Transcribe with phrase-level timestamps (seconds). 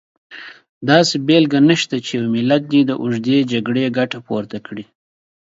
[0.89, 4.85] داسې بېلګه نشته چې یو ملت دې له اوږدې جګړې ګټه پورته کړي.